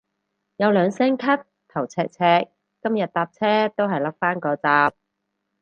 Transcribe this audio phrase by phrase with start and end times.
[0.55, 2.23] 有兩聲咳頭赤赤，
[2.81, 4.95] 今日搭車都係笠返個罩